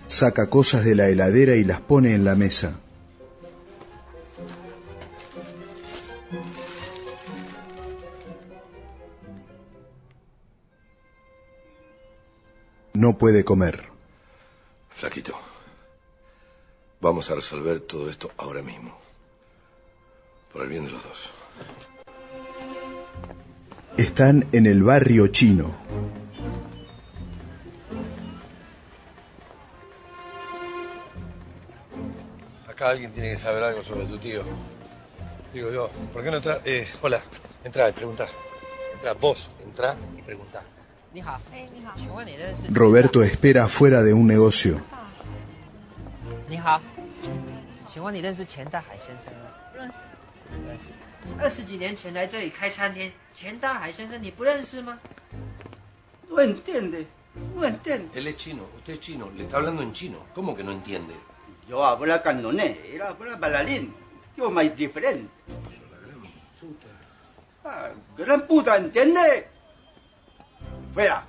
[0.09, 2.81] Saca cosas de la heladera y las pone en la mesa.
[12.95, 13.89] No puede comer.
[14.91, 15.37] Flaquito,
[17.01, 18.97] vamos a resolver todo esto ahora mismo.
[20.53, 21.31] Por el bien de los dos.
[23.97, 25.75] Están en el barrio chino.
[32.69, 34.45] Acá alguien tiene que saber algo sobre tu tío.
[35.53, 36.61] Digo yo, ¿por qué no entra?
[36.65, 37.25] Eh, hola,
[37.65, 38.29] entra y pregunta.
[38.95, 40.63] Entra vos, entra y pregunta.
[42.71, 44.81] Roberto espera fuera de un negocio.
[56.29, 57.07] No entiende,
[57.55, 58.19] no entiende.
[58.19, 60.19] Él es chino, usted es chino, le está hablando en chino.
[60.35, 61.15] ¿Cómo que no entiende?
[61.69, 63.95] Yo hablo cantonés, él habla bailarín.
[64.37, 65.31] Yo más diferente.
[65.47, 66.21] la gran
[66.61, 66.89] puta.
[67.65, 69.54] Ah, gran puta, ¿entiende?
[70.95, 71.25] Fuera.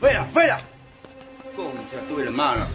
[0.00, 0.58] Fuera, fuera.
[1.54, 2.66] Concha tu hermano.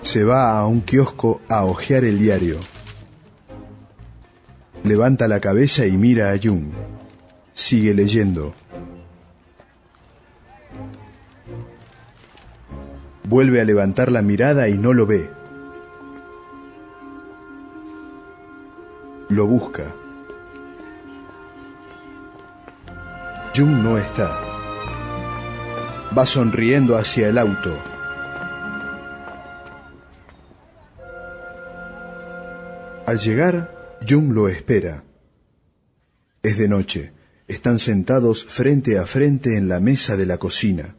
[0.00, 2.58] Se va a un kiosco a hojear el diario.
[4.82, 6.72] Levanta la cabeza y mira a Jung.
[7.52, 8.54] Sigue leyendo.
[13.26, 15.30] Vuelve a levantar la mirada y no lo ve.
[19.30, 19.94] Lo busca.
[23.56, 24.38] Jung no está.
[26.16, 27.78] Va sonriendo hacia el auto.
[33.06, 35.02] Al llegar, Jung lo espera.
[36.42, 37.12] Es de noche.
[37.48, 40.96] Están sentados frente a frente en la mesa de la cocina.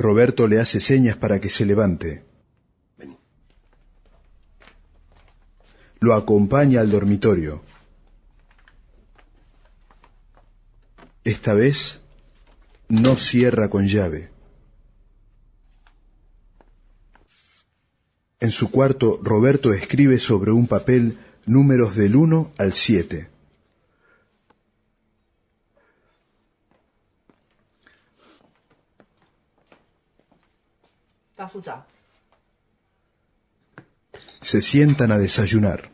[0.00, 2.24] Roberto le hace señas para que se levante.
[5.98, 7.62] Lo acompaña al dormitorio.
[11.22, 12.00] Esta vez
[12.88, 14.30] no cierra con llave.
[18.40, 23.28] En su cuarto, Roberto escribe sobre un papel números del 1 al 7.
[34.40, 35.90] Se sientan a desayunar.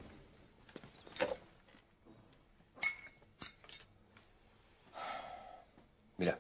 [6.19, 6.39] Mira.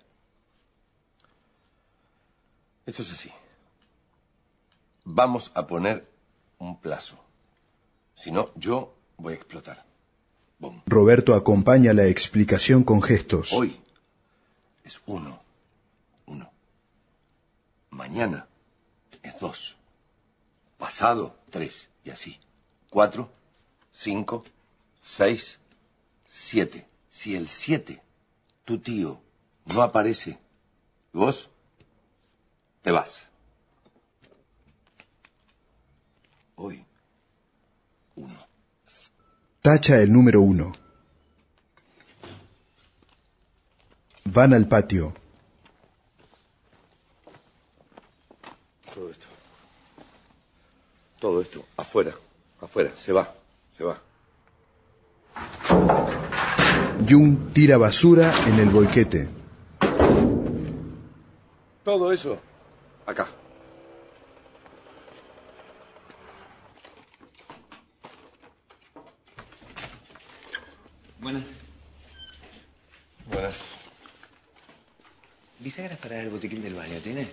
[2.84, 3.30] Esto es así.
[5.04, 6.06] Vamos a poner
[6.58, 7.16] un plazo.
[8.16, 9.84] Si no, yo voy a explotar.
[10.86, 13.52] Roberto acompaña la explicación con gestos.
[13.52, 13.80] Hoy
[14.84, 15.40] es uno.
[16.26, 16.50] Uno.
[17.90, 18.46] Mañana
[19.40, 19.76] dos.
[20.78, 21.88] Pasado, tres.
[22.04, 22.38] Y así.
[22.90, 23.30] Cuatro,
[23.92, 24.44] cinco,
[25.02, 25.58] seis,
[26.26, 26.86] siete.
[27.10, 28.02] Si el siete,
[28.64, 29.20] tu tío,
[29.64, 30.38] no aparece,
[31.12, 31.48] vos
[32.82, 33.28] te vas.
[36.56, 36.84] Hoy,
[38.14, 38.46] uno.
[39.60, 40.72] Tacha el número uno.
[44.24, 45.14] Van al patio.
[48.94, 49.26] Todo esto.
[51.18, 51.64] Todo esto.
[51.76, 52.14] Afuera.
[52.60, 52.92] Afuera.
[52.96, 53.34] Se va.
[53.76, 53.98] Se va.
[57.08, 59.28] Jung tira basura en el boiquete.
[61.84, 62.38] Todo eso.
[63.06, 63.28] Acá.
[71.20, 71.44] Buenas.
[73.26, 73.56] Buenas.
[75.58, 77.28] ¿Bisagras para el botiquín del baño tiene?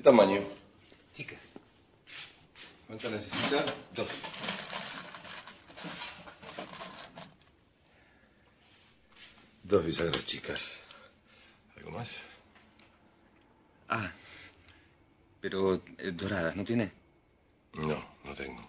[0.00, 0.40] ¿Qué tamaño?
[1.12, 1.38] Chicas.
[2.86, 3.66] ¿Cuántas necesita?
[3.94, 4.08] Dos.
[9.62, 10.62] Dos bisagras chicas.
[11.76, 12.16] ¿Algo más?
[13.90, 14.10] Ah.
[15.42, 16.90] Pero eh, doradas, ¿no tiene?
[17.74, 18.66] No, no tengo.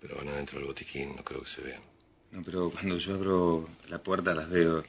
[0.00, 1.82] Pero van adentro del botiquín, no creo que se vean.
[2.30, 4.84] No, pero cuando yo abro la puerta las veo.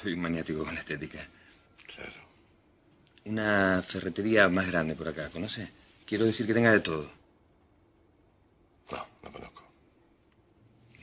[0.00, 1.26] Soy un maniático con la estética.
[1.92, 2.25] Claro.
[3.26, 5.68] Una ferretería más grande por acá, ¿conoce?
[6.06, 7.10] Quiero decir que tenga de todo.
[8.92, 9.62] No, no conozco.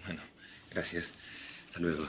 [0.06, 0.22] Bueno,
[0.72, 1.12] gracias.
[1.68, 2.08] Hasta luego.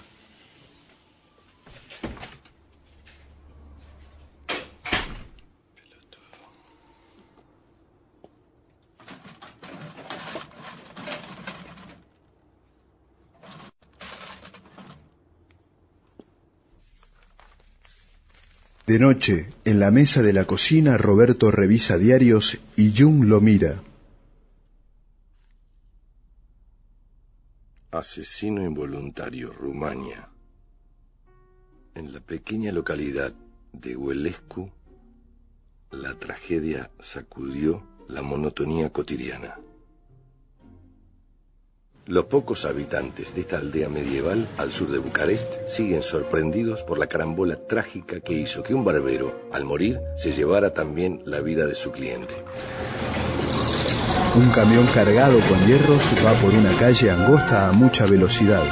[18.95, 23.82] De noche, en la mesa de la cocina, Roberto revisa diarios y Jung lo mira.
[27.90, 30.28] Asesino involuntario, Rumania.
[31.97, 33.34] En la pequeña localidad
[33.72, 34.70] de Huelescu,
[35.90, 39.59] la tragedia sacudió la monotonía cotidiana.
[42.07, 47.07] Los pocos habitantes de esta aldea medieval al sur de Bucarest siguen sorprendidos por la
[47.07, 51.74] carambola trágica que hizo que un barbero, al morir, se llevara también la vida de
[51.74, 52.34] su cliente.
[54.34, 58.64] Un camión cargado con hierros va por una calle angosta a mucha velocidad.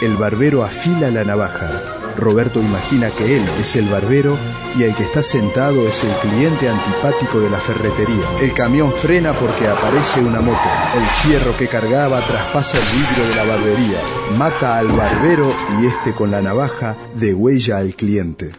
[0.00, 1.91] El barbero afila la navaja.
[2.16, 4.38] Roberto imagina que él es el barbero
[4.76, 8.24] y el que está sentado es el cliente antipático de la ferretería.
[8.40, 10.58] El camión frena porque aparece una moto.
[10.94, 13.98] El fierro que cargaba traspasa el vidrio de la barbería,
[14.38, 18.52] mata al barbero y este con la navaja degüella al cliente.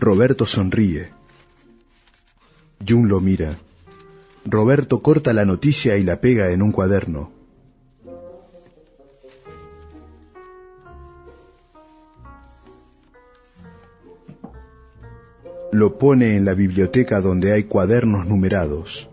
[0.00, 1.10] Roberto sonríe.
[2.86, 3.56] Jun lo mira.
[4.44, 7.33] Roberto corta la noticia y la pega en un cuaderno.
[15.74, 19.08] Lo pone en la biblioteca donde hay cuadernos numerados.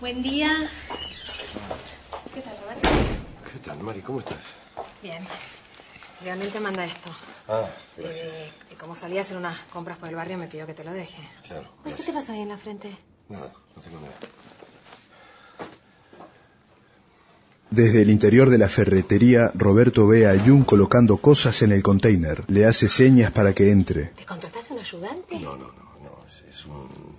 [0.00, 0.50] Buen día.
[2.34, 2.88] ¿Qué tal, Roberto?
[3.52, 4.00] ¿Qué tal, Mari?
[4.00, 4.38] ¿Cómo estás?
[5.02, 5.24] Bien.
[6.24, 7.10] Leonel te manda esto.
[7.48, 7.66] Ah,
[7.98, 10.84] Eh, y como salí a hacer unas compras por el barrio, me pidió que te
[10.84, 11.22] lo deje.
[11.46, 12.90] Claro, Ay, ¿Qué te pasó ahí en la frente?
[13.28, 14.14] Nada, no tengo nada.
[17.72, 22.44] Desde el interior de la ferretería, Roberto ve a Jun colocando cosas en el container.
[22.48, 24.06] Le hace señas para que entre.
[24.08, 25.38] ¿Te contrataste un ayudante?
[25.40, 26.26] No, no, no, no.
[26.26, 27.16] Es, es un,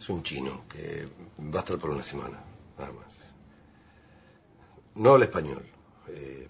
[0.00, 1.08] es un chino que
[1.52, 2.38] va a estar por una semana,
[2.78, 3.06] nada más.
[4.94, 5.64] No habla español.
[6.08, 6.46] Eh,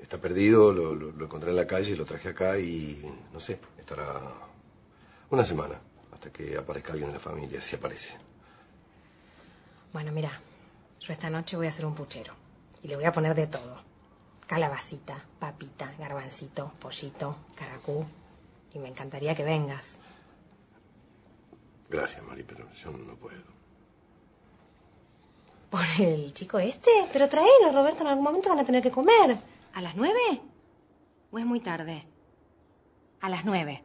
[0.00, 3.02] está perdido, lo, lo- lo encontré en la calle, lo traje acá y,
[3.32, 4.20] no sé, estará
[5.30, 5.74] una semana
[6.12, 8.16] hasta que aparezca alguien de la familia, si aparece.
[9.92, 10.40] Bueno, mira,
[11.00, 12.43] yo esta noche voy a hacer un puchero.
[12.84, 13.78] Y le voy a poner de todo.
[14.46, 18.04] Calabacita, papita, garbancito, pollito, caracú.
[18.74, 19.82] Y me encantaría que vengas.
[21.88, 23.42] Gracias, Mari, pero yo no puedo.
[25.70, 26.90] ¿Por el chico este?
[27.10, 29.38] Pero tráelo, Roberto, en algún momento van a tener que comer.
[29.72, 30.42] ¿A las nueve?
[31.32, 32.04] ¿O es muy tarde?
[33.22, 33.82] A las nueve.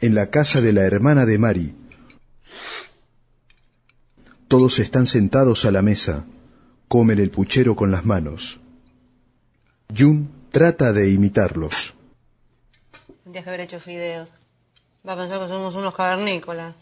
[0.00, 1.83] En la casa de la hermana de Mari.
[4.54, 6.26] Todos están sentados a la mesa.
[6.86, 8.60] Comen el puchero con las manos.
[9.92, 11.92] Jun trata de imitarlos.
[13.24, 14.28] Tendrías que haber hecho fideos.
[15.04, 16.72] Va a pensar que somos unos cavernícolas.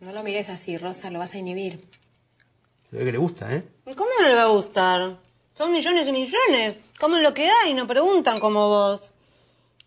[0.00, 1.86] No lo mires así, Rosa, lo vas a inhibir.
[2.88, 3.62] Se ve que le gusta, ¿eh?
[3.84, 5.18] ¿Y ¿Cómo no le va a gustar?
[5.52, 6.78] Son millones y millones.
[6.98, 9.12] Comen lo que hay, no preguntan como vos.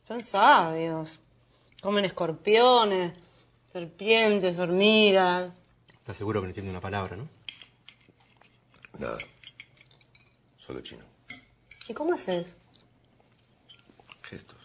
[0.07, 1.19] Son sabios.
[1.81, 3.13] Comen escorpiones,
[3.71, 5.49] serpientes, hormigas.
[6.03, 7.29] Está seguro que no entiende una palabra, ¿no?
[8.99, 9.19] Nada.
[10.57, 11.05] Solo chino.
[11.87, 12.57] ¿Y cómo haces?
[14.21, 14.59] Gestos.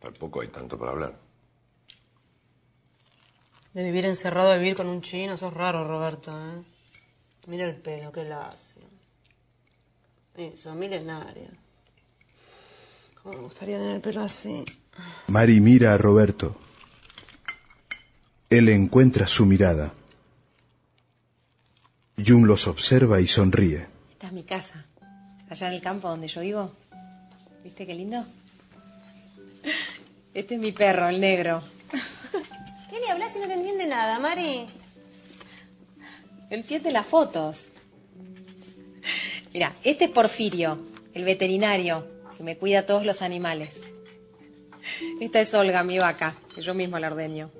[0.00, 1.18] Tampoco hay tanto para hablar.
[3.72, 6.62] De vivir encerrado a vivir con un chino, sos raro, Roberto, ¿eh?
[7.46, 8.82] Mira el pelo, qué lacio.
[10.36, 11.48] Eso, milenario.
[13.22, 14.62] ¿Cómo me gustaría tener el pelo así?
[15.28, 16.54] Mari mira a Roberto.
[18.52, 19.94] Él encuentra su mirada.
[22.22, 23.86] Jun los observa y sonríe.
[24.12, 24.84] Esta es mi casa.
[25.48, 26.70] Allá en el campo donde yo vivo.
[27.64, 28.26] ¿Viste qué lindo?
[30.34, 31.62] Este es mi perro, el negro.
[32.90, 34.66] ¿Qué le hablas si no te entiende nada, Mari?
[36.50, 37.68] Entiende las fotos.
[39.54, 40.78] Mira, este es Porfirio,
[41.14, 43.74] el veterinario, que me cuida a todos los animales.
[45.20, 47.50] Esta es Olga, mi vaca, que yo mismo la ordeño.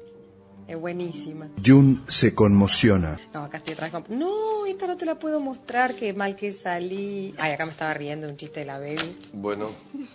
[0.72, 1.50] Es buenísima.
[1.62, 3.20] Jun se conmociona.
[3.34, 4.18] No, acá estoy otra vez con...
[4.18, 7.34] No, esta no te la puedo mostrar, qué mal que salí.
[7.36, 9.18] Ay, acá me estaba riendo un chiste de la baby.
[9.34, 9.68] Bueno,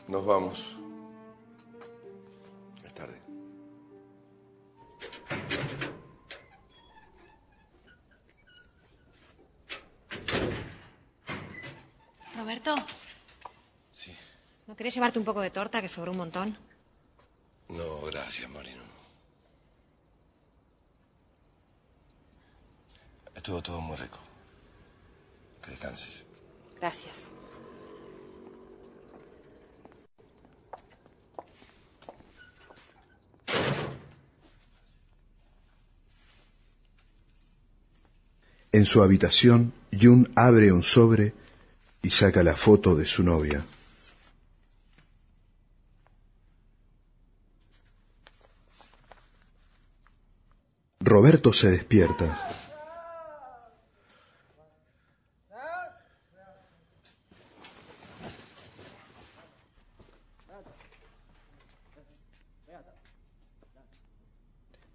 [0.08, 0.76] nos vamos.
[2.84, 3.22] Es tarde.
[12.36, 12.76] Roberto.
[13.92, 14.12] Sí.
[14.66, 16.58] ¿No querés llevarte un poco de torta que sobró un montón?
[17.70, 18.87] No, gracias, Marino.
[23.48, 24.20] Estuvo todo muy rico.
[25.64, 26.26] Que descanses.
[26.82, 27.16] Gracias.
[38.74, 41.34] En su habitación, Jun abre un sobre
[42.02, 43.64] y saca la foto de su novia.
[51.00, 52.47] Roberto se despierta.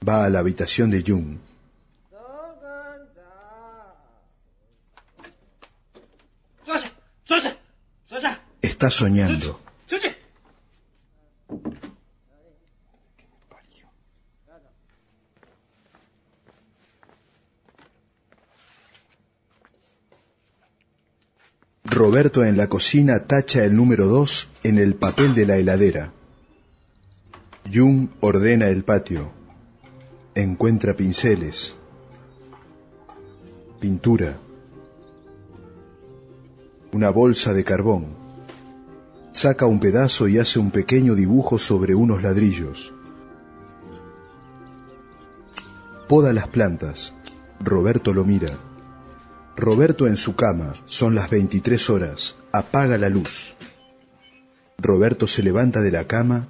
[0.06, 1.38] Va a la habitación de Jung.
[8.60, 9.60] Está soñando.
[21.84, 26.12] Roberto en la cocina tacha el número 2 en el papel de la heladera.
[27.72, 29.41] Jung ordena el patio.
[30.34, 31.74] Encuentra pinceles.
[33.78, 34.38] Pintura.
[36.92, 38.06] Una bolsa de carbón.
[39.32, 42.94] Saca un pedazo y hace un pequeño dibujo sobre unos ladrillos.
[46.08, 47.12] Poda las plantas.
[47.60, 48.56] Roberto lo mira.
[49.54, 50.72] Roberto en su cama.
[50.86, 52.36] Son las 23 horas.
[52.52, 53.54] Apaga la luz.
[54.78, 56.48] Roberto se levanta de la cama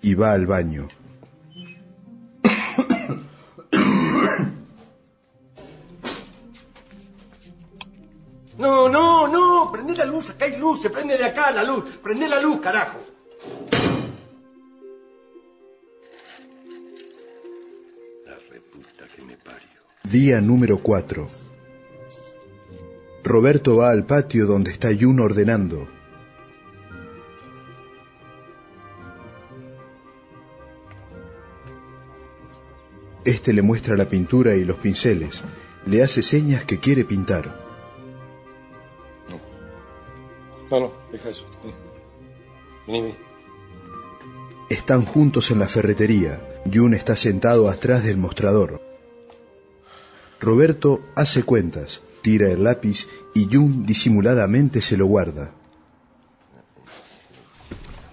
[0.00, 0.86] y va al baño.
[8.64, 11.84] No, no, no, prende la luz, acá hay luz, se prende de acá la luz,
[12.02, 12.98] prende la luz, carajo.
[18.24, 19.80] La reputa que me parió.
[20.04, 21.26] Día número 4.
[23.22, 25.86] Roberto va al patio donde está Jun ordenando.
[33.26, 35.42] Este le muestra la pintura y los pinceles.
[35.84, 37.63] Le hace señas que quiere pintar.
[40.74, 41.46] No, no, deja eso.
[42.88, 43.14] Vení, vení.
[44.68, 46.62] Están juntos en la ferretería.
[46.66, 48.82] Jun está sentado atrás del mostrador.
[50.40, 53.06] Roberto hace cuentas, tira el lápiz
[53.36, 55.52] y Jun disimuladamente se lo guarda.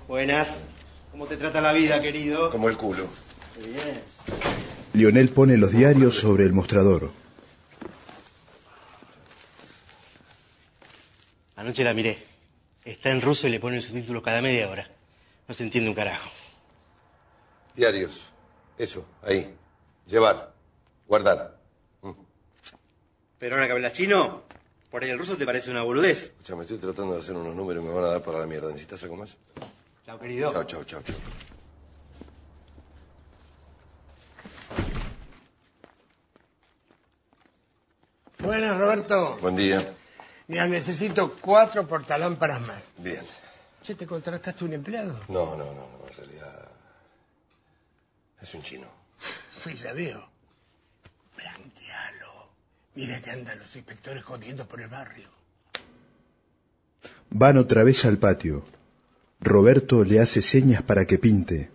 [0.07, 0.47] Buenas.
[1.09, 2.51] ¿Cómo te trata la vida, querido?
[2.51, 3.07] Como el culo.
[3.57, 4.01] Bien.
[4.93, 7.09] Lionel pone los diarios sobre el mostrador.
[11.55, 12.30] Anoche la miré.
[12.83, 14.89] Está en ruso y le ponen subtítulos cada media hora.
[15.47, 16.29] No se entiende un carajo.
[17.75, 18.21] Diarios.
[18.77, 19.55] Eso, ahí.
[20.07, 20.53] Llevar.
[21.07, 21.59] Guardar.
[23.37, 24.43] Pero ahora que hablas chino,
[24.89, 26.25] por ahí el ruso te parece una boludez.
[26.25, 28.67] Escuchame, estoy tratando de hacer unos números y me van a dar para la mierda.
[28.67, 29.35] ¿Necesitas algo más?
[30.05, 30.51] Chao, querido.
[30.51, 31.15] Chao, chao, chao, chao.
[38.39, 39.37] Buenas, Roberto.
[39.41, 39.95] Buen día.
[40.47, 42.83] Mira, necesito cuatro portalámparas más.
[42.97, 43.23] Bien.
[43.83, 45.19] ¿Che, te contrataste un empleado?
[45.27, 46.69] No, no, no, no, en realidad.
[48.41, 48.87] Es un chino.
[49.63, 50.27] Sí, ya veo.
[51.35, 52.49] Blanquealo.
[52.95, 55.29] Mira que andan los inspectores jodiendo por el barrio.
[57.29, 58.65] Van otra vez al patio.
[59.39, 61.69] Roberto le hace señas para que pinte.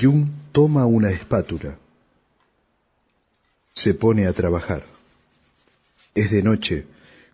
[0.00, 1.76] Jung toma una espátula.
[3.74, 4.84] Se pone a trabajar.
[6.20, 6.84] Es de noche.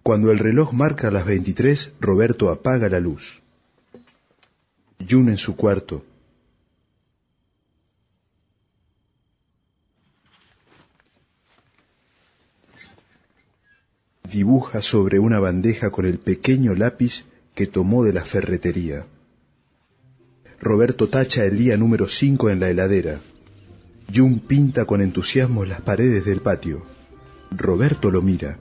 [0.04, 3.42] Cuando el reloj marca las 23, Roberto apaga la luz.
[5.10, 6.04] Jun en su cuarto.
[14.30, 17.24] Dibuja sobre una bandeja con el pequeño lápiz
[17.56, 19.04] que tomó de la ferretería.
[20.60, 23.18] Roberto tacha el día número 5 en la heladera.
[24.14, 26.86] Jun pinta con entusiasmo las paredes del patio.
[27.50, 28.60] Roberto lo mira.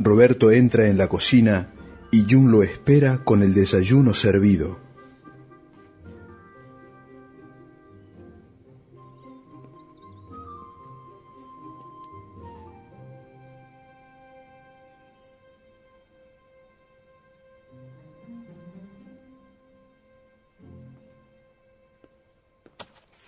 [0.00, 1.70] Roberto entra en la cocina
[2.12, 4.78] y Jun lo espera con el desayuno servido.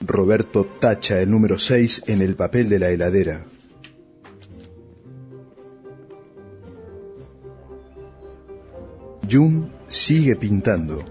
[0.00, 3.44] Roberto tacha el número 6 en el papel de la heladera.
[9.30, 11.04] Jun sigue pintando.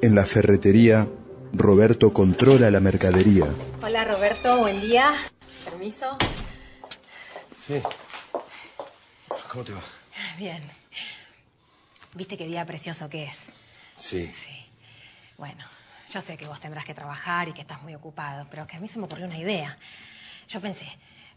[0.00, 1.06] En la ferretería,
[1.52, 3.46] Roberto controla la mercadería.
[3.80, 5.14] Hola Roberto, buen día.
[5.64, 6.18] Permiso.
[7.64, 7.80] Sí.
[9.48, 9.82] ¿Cómo te va?
[10.36, 10.62] Bien.
[12.14, 13.36] ¿Viste qué día precioso que es?
[13.96, 14.34] Sí.
[15.38, 15.64] Bueno,
[16.12, 18.80] yo sé que vos tendrás que trabajar y que estás muy ocupado, pero que a
[18.80, 19.78] mí se me ocurrió una idea.
[20.48, 20.86] Yo pensé,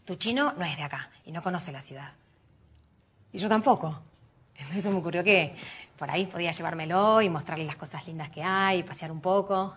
[0.06, 2.12] tu chino no es de acá y no conoce la ciudad.
[3.32, 3.98] Y yo tampoco.
[4.54, 5.54] Entonces se me ocurrió que
[5.98, 9.74] por ahí podía llevármelo y mostrarle las cosas lindas que hay, pasear un poco.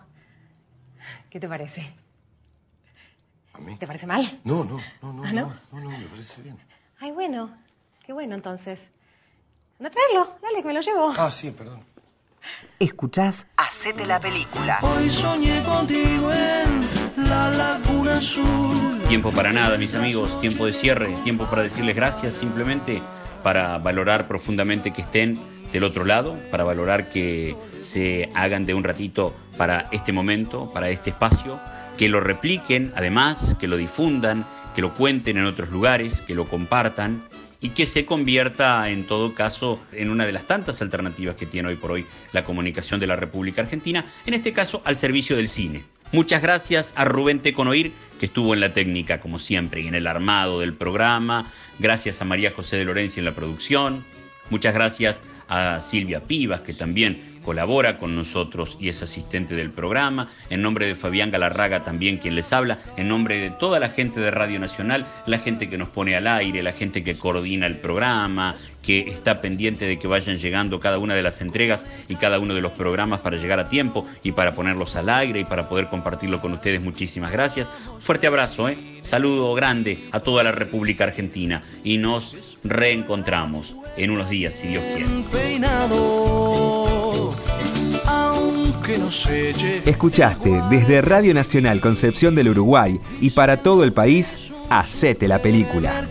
[1.28, 1.92] ¿Qué te parece?
[3.54, 3.76] ¿A mí?
[3.76, 4.40] ¿Te parece mal?
[4.44, 5.54] No, no, no, no, ¿Ah, no, no?
[5.72, 6.58] no, no, me parece bien.
[7.00, 7.50] Ay, bueno.
[8.04, 8.78] Qué bueno entonces.
[9.78, 10.38] Anda a traerlo.
[10.42, 11.12] Dale, que me lo llevo.
[11.16, 11.84] Ah, sí, perdón.
[12.78, 14.78] Escuchás Hacete la película.
[14.82, 16.99] Hoy soñé contigo en
[17.30, 17.80] la.
[19.08, 23.00] Tiempo para nada, mis amigos, tiempo de cierre, tiempo para decirles gracias, simplemente
[23.42, 25.38] para valorar profundamente que estén
[25.72, 30.90] del otro lado, para valorar que se hagan de un ratito para este momento, para
[30.90, 31.60] este espacio,
[31.96, 36.46] que lo repliquen, además, que lo difundan, que lo cuenten en otros lugares, que lo
[36.46, 37.22] compartan
[37.60, 41.68] y que se convierta en todo caso en una de las tantas alternativas que tiene
[41.68, 45.48] hoy por hoy la comunicación de la República Argentina, en este caso al servicio del
[45.48, 45.84] cine.
[46.12, 50.08] Muchas gracias a Rubén Teconoir, que estuvo en la técnica como siempre y en el
[50.08, 51.46] armado del programa.
[51.78, 54.04] Gracias a María José de Lorenzi en la producción.
[54.50, 60.28] Muchas gracias a Silvia Pivas, que también colabora con nosotros y es asistente del programa.
[60.50, 62.78] En nombre de Fabián Galarraga también quien les habla.
[62.96, 66.26] En nombre de toda la gente de Radio Nacional, la gente que nos pone al
[66.26, 70.98] aire, la gente que coordina el programa, que está pendiente de que vayan llegando cada
[70.98, 74.32] una de las entregas y cada uno de los programas para llegar a tiempo y
[74.32, 76.82] para ponerlos al aire y para poder compartirlo con ustedes.
[76.82, 77.68] Muchísimas gracias.
[77.98, 79.00] Fuerte abrazo, ¿eh?
[79.02, 84.84] Saludo grande a toda la República Argentina y nos reencontramos en unos días, si Dios
[84.94, 85.06] quiere.
[89.84, 96.08] Escuchaste desde Radio Nacional Concepción del Uruguay y para todo el país, Hacete la película.